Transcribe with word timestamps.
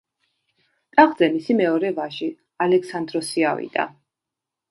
ტახტზე 0.99 1.27
მისი 1.33 1.57
მეორე 1.59 1.91
ვაჟი 1.99 2.29
ალექსანდროსი 2.67 3.45
ავიდა. 3.53 3.85